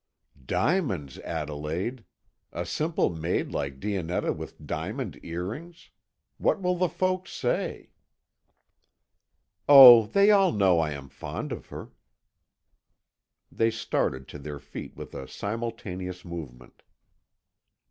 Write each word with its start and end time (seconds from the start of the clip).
"Diamonds, 0.47 1.19
Adelaide! 1.19 2.03
A 2.51 2.65
simple 2.65 3.11
maid 3.11 3.51
like 3.51 3.79
Dionetta 3.79 4.33
with 4.33 4.65
diamond 4.65 5.19
earrings! 5.21 5.91
What 6.39 6.59
will 6.59 6.75
the 6.75 6.89
folks 6.89 7.31
say?" 7.31 7.91
"Oh, 9.69 10.07
they 10.07 10.31
all 10.31 10.53
know 10.53 10.79
I 10.79 10.89
am 10.89 11.07
fond 11.07 11.51
of 11.51 11.67
her" 11.67 11.91
They 13.51 13.69
started 13.69 14.27
to 14.29 14.39
their 14.39 14.57
feet 14.57 14.95
with 14.95 15.13
a 15.13 15.27
simultaneous 15.27 16.25
movement. 16.25 16.81